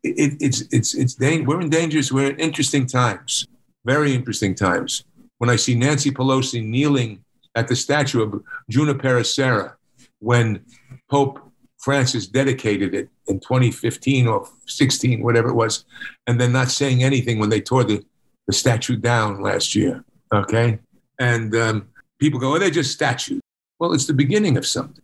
[0.02, 2.12] it, it's it's it's we're in dangerous.
[2.12, 3.46] We're in interesting times,
[3.86, 5.04] very interesting times.
[5.38, 7.24] When I see Nancy Pelosi kneeling
[7.54, 9.76] at the statue of Junipero Serra
[10.18, 10.64] when
[11.10, 11.40] Pope
[11.78, 15.86] Francis dedicated it in 2015 or 16, whatever it was,
[16.26, 18.04] and then not saying anything when they tore the,
[18.46, 20.04] the statue down last year.
[20.32, 20.78] Okay.
[21.18, 21.88] And um,
[22.18, 23.40] people go, oh, they're just statues.
[23.78, 25.02] Well, it's the beginning of something.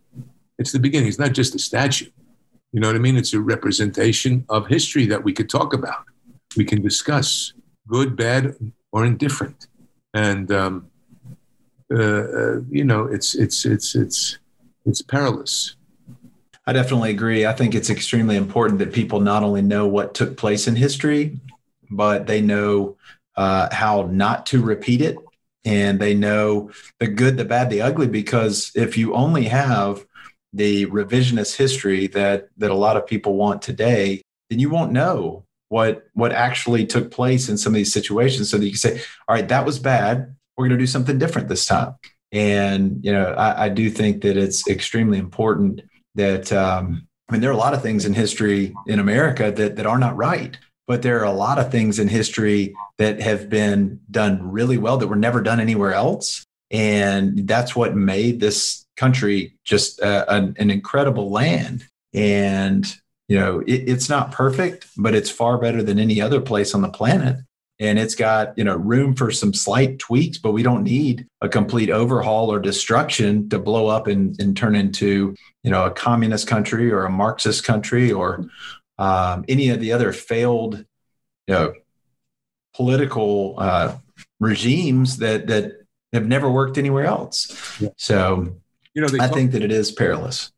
[0.59, 1.07] It's the beginning.
[1.07, 2.11] It's not just a statue.
[2.71, 3.17] You know what I mean?
[3.17, 6.05] It's a representation of history that we could talk about.
[6.55, 7.53] We can discuss
[7.87, 8.55] good, bad,
[8.91, 9.67] or indifferent.
[10.13, 10.87] And um,
[11.93, 14.37] uh, uh, you know, it's it's it's it's
[14.85, 15.75] it's perilous.
[16.65, 17.45] I definitely agree.
[17.45, 21.39] I think it's extremely important that people not only know what took place in history,
[21.89, 22.97] but they know
[23.35, 25.17] uh, how not to repeat it,
[25.65, 28.07] and they know the good, the bad, the ugly.
[28.07, 30.05] Because if you only have
[30.53, 35.45] the revisionist history that that a lot of people want today, then you won't know
[35.69, 38.49] what what actually took place in some of these situations.
[38.49, 40.35] So that you can say all right that was bad.
[40.57, 41.95] We're going to do something different this time.
[42.31, 45.81] And you know I, I do think that it's extremely important
[46.15, 49.77] that um, i mean there are a lot of things in history in america that
[49.77, 50.57] that are not right
[50.91, 54.97] but there are a lot of things in history that have been done really well
[54.97, 56.43] that were never done anywhere else.
[56.69, 61.85] And that's what made this country just uh, an, an incredible land.
[62.13, 62.85] And
[63.27, 66.81] you know it, it's not perfect but it's far better than any other place on
[66.81, 67.37] the planet.
[67.79, 71.49] And it's got you know room for some slight tweaks but we don't need a
[71.49, 76.47] complete overhaul or destruction to blow up and, and turn into you know a communist
[76.47, 78.45] country or a marxist country or
[78.99, 80.85] um, any of the other failed
[81.47, 81.73] you know
[82.75, 83.97] political uh,
[84.39, 85.81] regimes that that
[86.13, 87.79] have never worked anywhere else.
[87.79, 87.89] Yeah.
[87.95, 88.60] so
[88.93, 90.51] you know i talk, think that it is perilous.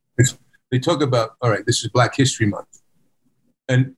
[0.71, 2.81] They talk about all right this is black history month.
[3.69, 3.95] And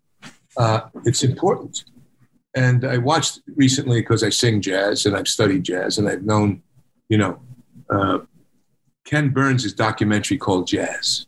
[0.57, 1.85] uh, it's important.
[2.55, 6.61] And i watched recently because i sing jazz and i've studied jazz and i've known
[7.09, 7.39] you know
[7.89, 8.19] uh,
[9.05, 11.27] ken burns' documentary called jazz.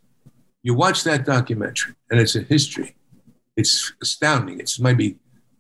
[0.64, 2.96] You watch that documentary and it's a history.
[3.56, 4.60] It's astounding.
[4.60, 5.18] It's maybe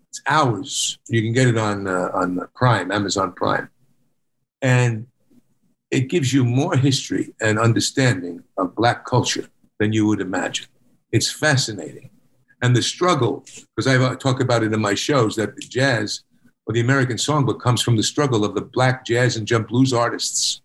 [0.09, 0.99] it's hours.
[1.07, 3.69] You can get it on uh, on prime amazon prime.
[4.61, 5.07] And
[5.91, 10.67] it gives you more history and understanding of black culture than you would imagine.
[11.11, 12.09] It's fascinating.
[12.61, 16.23] And the struggle, because I uh, talk about it in my shows, that jazz
[16.65, 19.93] or the American songbook comes from the struggle of the black jazz and jump blues
[19.93, 20.61] artists,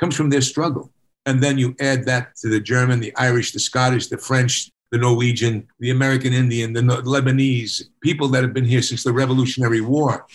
[0.00, 0.90] comes from their struggle.
[1.26, 4.98] And then you add that to the German, the Irish, the Scottish, the French, the
[4.98, 10.26] Norwegian, the American Indian, the Lebanese, people that have been here since the Revolutionary War.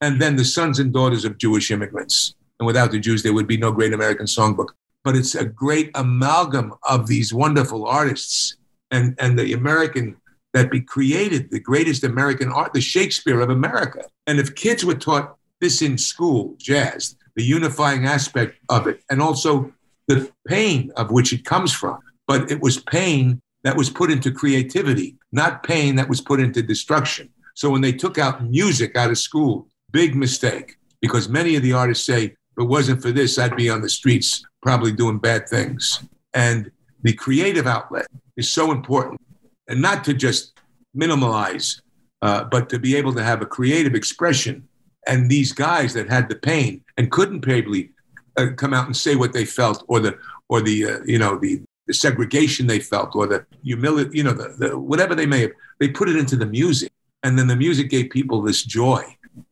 [0.00, 2.34] And then the sons and daughters of Jewish immigrants.
[2.58, 4.68] And without the Jews, there would be no great American songbook
[5.06, 8.56] but it's a great amalgam of these wonderful artists
[8.90, 10.16] and, and the American
[10.52, 14.00] that be created the greatest American art, the Shakespeare of America.
[14.26, 19.22] And if kids were taught this in school, jazz, the unifying aspect of it, and
[19.22, 19.72] also
[20.08, 24.32] the pain of which it comes from, but it was pain that was put into
[24.32, 27.28] creativity, not pain that was put into destruction.
[27.54, 31.74] So when they took out music out of school, big mistake, because many of the
[31.74, 35.48] artists say, if it wasn't for this, I'd be on the streets probably doing bad
[35.48, 36.00] things.
[36.32, 36.70] And
[37.02, 39.20] the creative outlet is so important,
[39.68, 40.58] and not to just
[40.96, 41.80] minimalize,
[42.22, 44.66] uh, but to be able to have a creative expression.
[45.06, 47.90] And these guys that had the pain and couldn't probably
[48.36, 51.38] uh, come out and say what they felt, or the or the uh, you know
[51.38, 55.42] the the segregation they felt, or the humility, you know, the, the whatever they may
[55.42, 56.90] have, they put it into the music,
[57.22, 59.04] and then the music gave people this joy.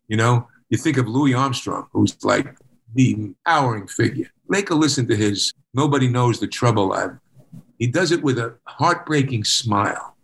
[0.09, 2.57] You know, you think of Louis Armstrong, who's like
[2.95, 7.19] the empowering figure make a listen to his Nobody Knows the Trouble I've.
[7.79, 10.17] He does it with a heartbreaking smile,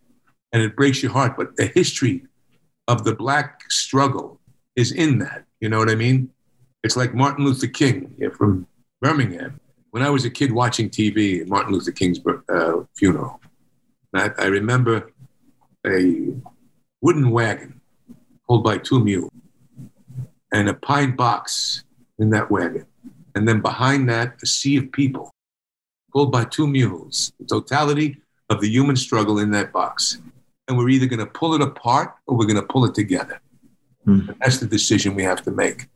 [0.53, 1.35] and it breaks your heart.
[1.37, 2.25] But the history
[2.87, 4.39] of the black struggle
[4.75, 5.45] is in that.
[5.59, 6.29] You know what I mean?
[6.83, 8.67] It's like Martin Luther King from
[9.01, 9.59] Birmingham.
[9.91, 13.41] When I was a kid watching TV, Martin Luther King's uh, funeral,
[14.15, 15.11] I, I remember
[15.85, 16.33] a
[17.01, 17.81] wooden wagon
[18.47, 19.31] pulled by two mules
[20.53, 21.83] and a pine box
[22.21, 22.85] in that wagon
[23.35, 25.31] and then behind that, a sea of people
[26.11, 30.19] pulled by two mules, the totality of the human struggle in that box.
[30.67, 33.41] And we're either going to pull it apart or we're going to pull it together.
[34.05, 34.35] Mm.
[34.39, 35.87] That's the decision we have to make.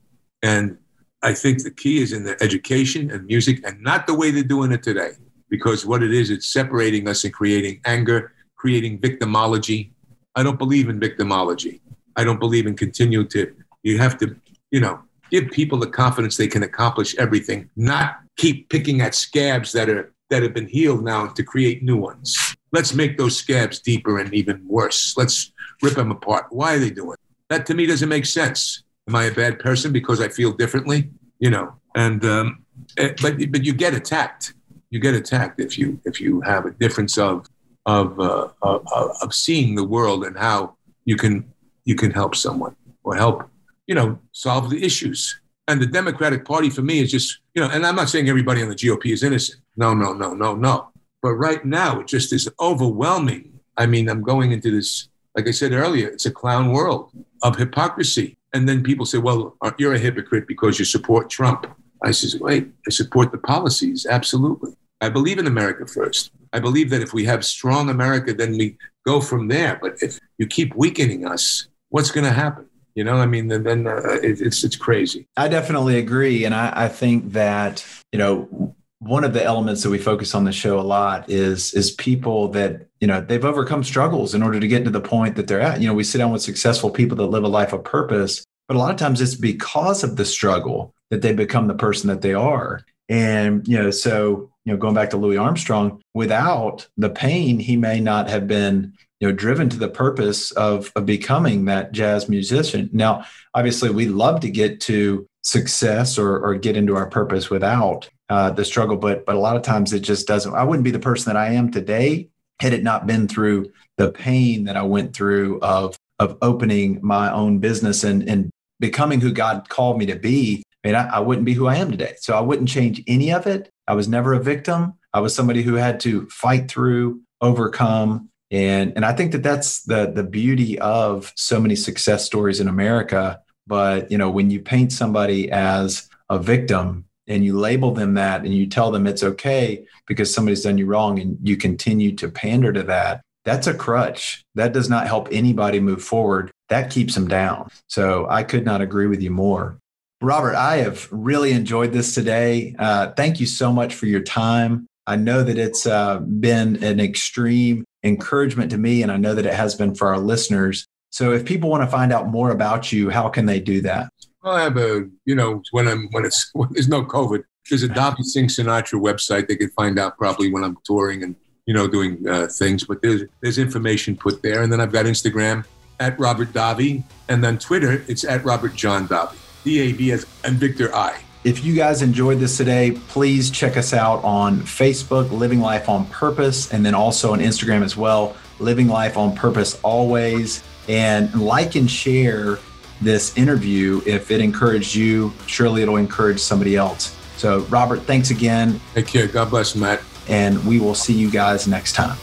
[0.41, 0.77] And
[1.21, 4.43] I think the key is in the education and music and not the way they're
[4.43, 5.11] doing it today.
[5.49, 9.91] Because what it is, it's separating us and creating anger, creating victimology.
[10.35, 11.81] I don't believe in victimology.
[12.15, 13.53] I don't believe in continue to,
[13.83, 14.35] you have to,
[14.71, 15.01] you know,
[15.31, 20.13] give people the confidence they can accomplish everything, not keep picking at scabs that are
[20.29, 22.55] that have been healed now to create new ones.
[22.71, 25.15] Let's make those scabs deeper and even worse.
[25.15, 25.51] Let's
[25.83, 26.47] rip them apart.
[26.49, 27.17] Why are they doing
[27.49, 27.65] that?
[27.67, 28.83] To me, doesn't make sense.
[29.07, 31.09] Am I a bad person because I feel differently?
[31.39, 32.65] You know, and um,
[32.97, 34.53] eh, but but you get attacked.
[34.89, 37.45] You get attacked if you if you have a difference of
[37.85, 38.83] of uh, of,
[39.21, 41.45] of seeing the world and how you can
[41.83, 43.49] you can help someone or help
[43.87, 45.39] you know, solve the issues.
[45.67, 48.61] And the Democratic Party for me is just, you know, and I'm not saying everybody
[48.61, 49.61] on the GOP is innocent.
[49.75, 50.89] No, no, no, no, no.
[51.21, 53.59] But right now, it just is overwhelming.
[53.77, 57.11] I mean, I'm going into this, like I said earlier, it's a clown world
[57.41, 58.37] of hypocrisy.
[58.53, 61.65] And then people say, well, uh, you're a hypocrite because you support Trump.
[62.03, 64.75] I says, wait, I support the policies, absolutely.
[65.01, 66.31] I believe in America first.
[66.53, 69.77] I believe that if we have strong America, then we go from there.
[69.81, 72.69] But if you keep weakening us, what's going to happen?
[72.95, 75.27] You know, I mean, then, uh, it, it's it's crazy.
[75.35, 79.89] I definitely agree, and I, I think that you know one of the elements that
[79.89, 83.83] we focus on the show a lot is is people that you know they've overcome
[83.83, 85.81] struggles in order to get to the point that they're at.
[85.81, 88.77] You know, we sit down with successful people that live a life of purpose, but
[88.77, 92.21] a lot of times it's because of the struggle that they become the person that
[92.21, 92.85] they are.
[93.09, 97.75] And you know, so you know, going back to Louis Armstrong, without the pain, he
[97.75, 102.27] may not have been you know driven to the purpose of of becoming that jazz
[102.29, 102.89] musician.
[102.93, 108.09] Now, obviously, we love to get to success or or get into our purpose without
[108.29, 110.53] uh, the struggle, but but a lot of times it just doesn't.
[110.53, 114.11] I wouldn't be the person that I am today had it not been through the
[114.11, 118.49] pain that I went through of of opening my own business and and
[118.79, 120.63] becoming who God called me to be.
[120.83, 122.15] I mean, I, I wouldn't be who I am today.
[122.19, 123.69] So I wouldn't change any of it.
[123.87, 124.93] I was never a victim.
[125.13, 129.83] I was somebody who had to fight through, overcome, and and I think that that's
[129.83, 133.39] the the beauty of so many success stories in America.
[133.67, 138.41] But you know, when you paint somebody as a victim and you label them that
[138.41, 142.29] and you tell them it's okay because somebody's done you wrong and you continue to
[142.29, 144.43] pander to that, that's a crutch.
[144.53, 146.51] That does not help anybody move forward.
[146.69, 147.69] That keeps them down.
[147.87, 149.77] So I could not agree with you more.
[150.21, 152.75] Robert, I have really enjoyed this today.
[152.79, 154.87] Uh, thank you so much for your time.
[155.07, 159.45] I know that it's uh, been an extreme encouragement to me, and I know that
[159.45, 160.87] it has been for our listeners.
[161.09, 164.09] So, if people want to find out more about you, how can they do that?
[164.43, 167.83] Well, I have a, you know, when I'm when it's when there's no COVID, there's
[167.83, 169.47] a Davi Sings Sinatra website.
[169.47, 171.35] They can find out probably when I'm touring and
[171.65, 172.83] you know doing uh, things.
[172.83, 175.65] But there's there's information put there, and then I've got Instagram
[175.99, 180.25] at Robert Davi, and then Twitter it's at Robert John Davi, D A V S
[180.43, 181.24] and Victor I.
[181.45, 186.07] If you guys enjoyed this today, please check us out on Facebook, Living Life on
[186.07, 190.63] Purpose, and then also on Instagram as well, Living Life on Purpose Always.
[190.89, 192.57] And like and share
[192.99, 194.01] this interview.
[194.07, 197.15] If it encouraged you, surely it'll encourage somebody else.
[197.37, 198.81] So, Robert, thanks again.
[198.95, 199.27] Take care.
[199.27, 200.01] God bless, Matt.
[200.27, 202.17] And we will see you guys next time.